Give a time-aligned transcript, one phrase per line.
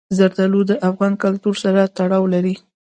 [0.17, 2.55] زردالو د افغان کلتور سره تړاو لري.